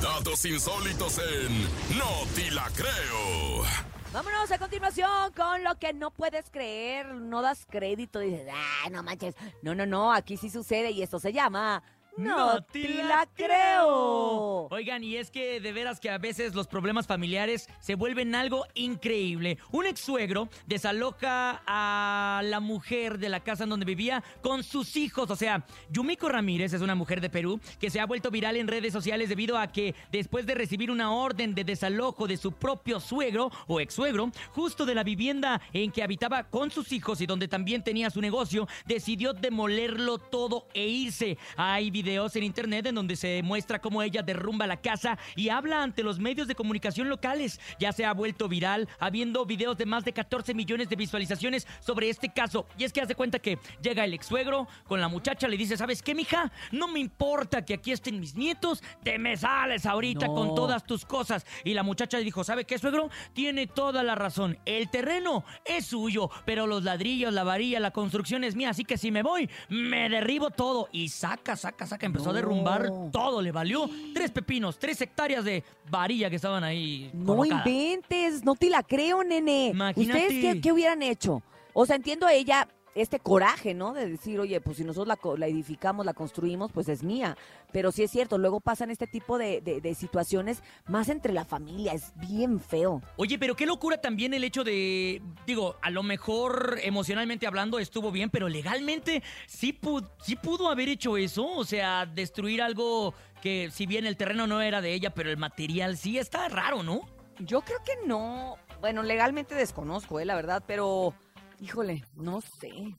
Datos 0.00 0.44
insólitos 0.44 1.18
en 1.18 1.62
No 1.98 2.26
Ti 2.34 2.50
La 2.50 2.68
Creo. 2.74 3.64
Vámonos 4.12 4.50
a 4.50 4.58
continuación 4.58 5.32
con 5.34 5.62
lo 5.62 5.78
que 5.78 5.92
no 5.92 6.10
puedes 6.10 6.48
creer, 6.50 7.06
no 7.14 7.42
das 7.42 7.66
crédito, 7.68 8.20
dices, 8.20 8.48
ah, 8.50 8.88
no 8.90 9.02
manches. 9.02 9.34
No, 9.62 9.74
no, 9.74 9.84
no, 9.84 10.12
aquí 10.12 10.36
sí 10.36 10.48
sucede 10.48 10.90
y 10.90 11.02
esto 11.02 11.18
se 11.18 11.32
llama 11.32 11.82
no 12.16 12.62
te 12.62 13.02
la 13.04 13.28
creo. 13.34 14.68
Oigan, 14.70 15.04
y 15.04 15.16
es 15.16 15.30
que 15.30 15.60
de 15.60 15.72
veras 15.72 16.00
que 16.00 16.10
a 16.10 16.18
veces 16.18 16.54
los 16.54 16.66
problemas 16.66 17.06
familiares 17.06 17.68
se 17.80 17.94
vuelven 17.94 18.34
algo 18.34 18.64
increíble. 18.74 19.58
Un 19.70 19.86
ex 19.86 20.00
suegro 20.00 20.48
desaloja 20.66 21.62
a 21.66 22.25
la 22.42 22.60
mujer 22.60 23.18
de 23.18 23.28
la 23.28 23.40
casa 23.40 23.64
en 23.64 23.70
donde 23.70 23.86
vivía 23.86 24.22
con 24.42 24.62
sus 24.62 24.96
hijos. 24.96 25.30
O 25.30 25.36
sea, 25.36 25.64
Yumiko 25.90 26.28
Ramírez 26.28 26.72
es 26.72 26.82
una 26.82 26.94
mujer 26.94 27.20
de 27.20 27.30
Perú 27.30 27.60
que 27.78 27.90
se 27.90 28.00
ha 28.00 28.06
vuelto 28.06 28.30
viral 28.30 28.56
en 28.56 28.68
redes 28.68 28.92
sociales 28.92 29.28
debido 29.28 29.58
a 29.58 29.68
que 29.68 29.94
después 30.10 30.46
de 30.46 30.54
recibir 30.54 30.90
una 30.90 31.12
orden 31.12 31.54
de 31.54 31.64
desalojo 31.64 32.26
de 32.26 32.36
su 32.36 32.52
propio 32.52 33.00
suegro 33.00 33.50
o 33.66 33.80
ex 33.80 33.94
suegro, 33.94 34.30
justo 34.52 34.86
de 34.86 34.94
la 34.94 35.04
vivienda 35.04 35.60
en 35.72 35.90
que 35.90 36.02
habitaba 36.02 36.44
con 36.44 36.70
sus 36.70 36.92
hijos 36.92 37.20
y 37.20 37.26
donde 37.26 37.48
también 37.48 37.82
tenía 37.82 38.10
su 38.10 38.20
negocio, 38.20 38.68
decidió 38.84 39.32
demolerlo 39.32 40.18
todo 40.18 40.68
e 40.74 40.86
irse. 40.86 41.38
Hay 41.56 41.90
videos 41.90 42.36
en 42.36 42.44
internet 42.44 42.86
en 42.86 42.94
donde 42.94 43.16
se 43.16 43.42
muestra 43.42 43.80
cómo 43.80 44.02
ella 44.02 44.22
derrumba 44.22 44.66
la 44.66 44.80
casa 44.80 45.18
y 45.34 45.48
habla 45.48 45.82
ante 45.82 46.02
los 46.02 46.18
medios 46.18 46.48
de 46.48 46.54
comunicación 46.54 47.08
locales. 47.08 47.60
Ya 47.78 47.92
se 47.92 48.04
ha 48.04 48.12
vuelto 48.12 48.48
viral, 48.48 48.88
habiendo 48.98 49.46
videos 49.46 49.76
de 49.78 49.86
más 49.86 50.04
de 50.04 50.12
14 50.12 50.54
millones 50.54 50.88
de 50.88 50.96
visualizaciones 50.96 51.66
sobre 51.80 52.08
este 52.10 52.25
caso. 52.30 52.66
Y 52.78 52.84
es 52.84 52.92
que 52.92 53.00
hace 53.00 53.14
cuenta 53.14 53.38
que 53.38 53.58
llega 53.82 54.04
el 54.04 54.14
ex 54.14 54.26
suegro 54.26 54.66
con 54.86 55.00
la 55.00 55.08
muchacha, 55.08 55.48
le 55.48 55.56
dice, 55.56 55.76
¿sabes 55.76 56.02
qué, 56.02 56.14
mija? 56.14 56.50
No 56.72 56.88
me 56.88 56.98
importa 56.98 57.64
que 57.64 57.74
aquí 57.74 57.92
estén 57.92 58.20
mis 58.20 58.34
nietos, 58.34 58.82
te 59.02 59.18
me 59.18 59.36
sales 59.36 59.86
ahorita 59.86 60.26
con 60.26 60.54
todas 60.54 60.84
tus 60.84 61.04
cosas. 61.04 61.46
Y 61.64 61.74
la 61.74 61.82
muchacha 61.82 62.18
le 62.18 62.24
dijo, 62.24 62.44
¿sabe 62.44 62.64
qué, 62.64 62.78
suegro? 62.78 63.10
Tiene 63.32 63.66
toda 63.66 64.02
la 64.02 64.14
razón. 64.14 64.58
El 64.64 64.88
terreno 64.88 65.44
es 65.64 65.86
suyo, 65.86 66.30
pero 66.44 66.66
los 66.66 66.82
ladrillos, 66.82 67.32
la 67.32 67.44
varilla, 67.44 67.80
la 67.80 67.90
construcción 67.90 68.44
es 68.44 68.56
mía. 68.56 68.70
Así 68.70 68.84
que 68.84 68.98
si 68.98 69.10
me 69.10 69.22
voy, 69.22 69.48
me 69.68 70.08
derribo 70.08 70.50
todo. 70.50 70.88
Y 70.92 71.08
saca, 71.08 71.56
saca, 71.56 71.86
saca 71.86 72.06
empezó 72.06 72.30
a 72.30 72.32
derrumbar 72.32 72.88
todo, 73.12 73.42
le 73.42 73.52
valió 73.52 73.88
tres 74.14 74.30
pepinos, 74.30 74.78
tres 74.78 75.00
hectáreas 75.00 75.44
de 75.44 75.62
varilla 75.90 76.30
que 76.30 76.36
estaban 76.36 76.64
ahí. 76.64 77.10
No 77.12 77.44
inventes, 77.44 78.44
no 78.44 78.54
te 78.54 78.70
la 78.70 78.82
creo, 78.82 79.22
nene. 79.22 79.72
¿Ustedes 79.94 80.32
qué, 80.32 80.60
qué 80.60 80.72
hubieran 80.72 81.02
hecho? 81.02 81.42
O 81.78 81.84
sea, 81.84 81.96
entiendo 81.96 82.26
a 82.26 82.32
ella, 82.32 82.68
este 82.94 83.20
coraje, 83.20 83.74
¿no? 83.74 83.92
De 83.92 84.08
decir, 84.08 84.40
oye, 84.40 84.62
pues 84.62 84.78
si 84.78 84.84
nosotros 84.84 85.14
la, 85.38 85.46
edificamos, 85.46 86.06
la 86.06 86.14
construimos, 86.14 86.72
pues 86.72 86.88
es 86.88 87.02
mía. 87.02 87.36
Pero 87.70 87.92
sí 87.92 88.02
es 88.02 88.10
cierto, 88.10 88.38
luego 88.38 88.60
pasan 88.60 88.90
este 88.90 89.06
tipo 89.06 89.36
de, 89.36 89.60
de, 89.60 89.94
situaciones 89.94 90.62
más 90.86 91.10
entre 91.10 91.34
la 91.34 91.44
familia, 91.44 91.92
es 91.92 92.14
bien 92.16 92.60
feo. 92.60 93.02
Oye, 93.18 93.38
pero 93.38 93.56
qué 93.56 93.66
locura 93.66 94.00
también 94.00 94.32
el 94.32 94.42
hecho 94.42 94.64
de, 94.64 95.20
digo, 95.46 95.76
a 95.82 95.90
lo 95.90 96.02
mejor 96.02 96.78
emocionalmente 96.82 97.46
hablando 97.46 97.78
estuvo 97.78 98.10
bien, 98.10 98.30
pero 98.30 98.48
legalmente 98.48 99.22
sí 99.46 99.74
pudo 99.74 100.70
haber 100.70 100.88
hecho 100.88 101.18
eso, 101.18 101.46
o 101.46 101.64
sea, 101.66 102.06
destruir 102.06 102.62
algo 102.62 103.12
que 103.42 103.70
si 103.70 103.84
bien 103.84 104.06
el 104.06 104.16
terreno 104.16 104.46
no 104.46 104.62
era 104.62 104.80
de 104.80 104.94
ella, 104.94 105.12
pero 105.12 105.28
el 105.28 105.36
material 105.36 105.98
sí 105.98 106.16
está 106.16 106.48
raro, 106.48 106.82
¿no? 106.82 107.02
Yo 107.38 107.60
creo 107.60 107.80
que 107.84 108.06
no. 108.06 108.56
Bueno, 108.80 109.02
legalmente 109.02 109.54
desconozco, 109.54 110.20
eh, 110.20 110.24
la 110.24 110.34
verdad, 110.34 110.62
pero 110.66 111.14
Híjole, 111.60 112.04
no 112.14 112.40
sé. 112.40 112.96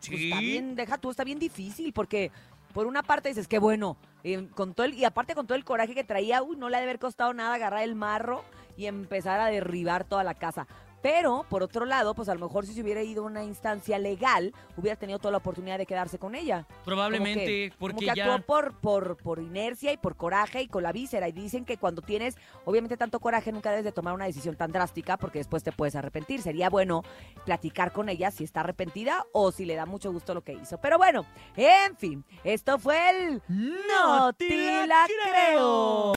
Sí. 0.00 0.10
Pues 0.10 0.20
está 0.22 0.40
bien, 0.40 0.76
deja 0.76 0.98
tú, 0.98 1.10
está 1.10 1.24
bien 1.24 1.38
difícil 1.38 1.92
porque 1.92 2.30
por 2.72 2.86
una 2.86 3.02
parte 3.02 3.28
dices 3.28 3.48
que 3.48 3.58
bueno, 3.58 3.96
eh, 4.24 4.48
con 4.54 4.74
todo 4.74 4.86
el, 4.86 4.94
y 4.94 5.04
aparte 5.04 5.34
con 5.34 5.46
todo 5.46 5.56
el 5.56 5.64
coraje 5.64 5.94
que 5.94 6.04
traía, 6.04 6.42
uy, 6.42 6.56
no 6.56 6.68
le 6.68 6.76
ha 6.76 6.80
de 6.80 6.84
haber 6.84 6.98
costado 6.98 7.34
nada 7.34 7.54
agarrar 7.54 7.82
el 7.82 7.94
marro 7.94 8.44
y 8.76 8.86
empezar 8.86 9.40
a 9.40 9.46
derribar 9.46 10.04
toda 10.04 10.24
la 10.24 10.34
casa. 10.34 10.66
Pero, 11.02 11.46
por 11.48 11.62
otro 11.62 11.84
lado, 11.84 12.14
pues 12.14 12.28
a 12.28 12.34
lo 12.34 12.40
mejor 12.40 12.66
si 12.66 12.74
se 12.74 12.82
hubiera 12.82 13.02
ido 13.02 13.22
a 13.22 13.26
una 13.26 13.44
instancia 13.44 13.98
legal, 13.98 14.52
hubiera 14.76 14.96
tenido 14.96 15.18
toda 15.18 15.32
la 15.32 15.38
oportunidad 15.38 15.78
de 15.78 15.86
quedarse 15.86 16.18
con 16.18 16.34
ella. 16.34 16.66
Probablemente, 16.84 17.72
porque 17.78 18.04
como 18.04 18.14
que 18.14 18.20
actuó 18.20 18.44
por, 18.44 18.74
por, 18.80 19.16
por 19.16 19.38
inercia 19.38 19.92
y 19.92 19.96
por 19.96 20.16
coraje 20.16 20.62
y 20.62 20.68
con 20.68 20.82
la 20.82 20.92
víscera. 20.92 21.28
Y 21.28 21.32
dicen 21.32 21.64
que 21.64 21.76
cuando 21.76 22.02
tienes, 22.02 22.36
obviamente, 22.64 22.96
tanto 22.96 23.20
coraje, 23.20 23.52
nunca 23.52 23.70
debes 23.70 23.84
de 23.84 23.92
tomar 23.92 24.14
una 24.14 24.26
decisión 24.26 24.56
tan 24.56 24.72
drástica 24.72 25.16
porque 25.16 25.38
después 25.38 25.62
te 25.62 25.72
puedes 25.72 25.96
arrepentir. 25.96 26.42
Sería 26.42 26.68
bueno 26.68 27.02
platicar 27.44 27.92
con 27.92 28.08
ella 28.08 28.30
si 28.30 28.44
está 28.44 28.60
arrepentida 28.60 29.26
o 29.32 29.52
si 29.52 29.64
le 29.64 29.74
da 29.74 29.86
mucho 29.86 30.12
gusto 30.12 30.34
lo 30.34 30.42
que 30.42 30.52
hizo. 30.52 30.78
Pero 30.78 30.98
bueno, 30.98 31.24
en 31.56 31.96
fin, 31.96 32.24
esto 32.44 32.78
fue 32.78 33.10
el... 33.10 33.42
No, 33.48 34.32
te 34.34 34.86
la 34.86 35.06
creo. 35.06 36.00